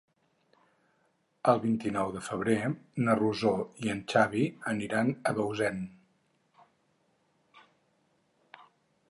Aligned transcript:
El 1.51 1.59
vint-i-nou 1.65 2.13
de 2.15 2.23
febrer 2.27 2.55
na 3.09 3.15
Rosó 3.19 3.53
i 3.85 3.93
en 3.97 4.01
Xavi 4.15 4.47
aniran 4.73 5.13
a 5.13 5.35
Bausen. 5.41 5.85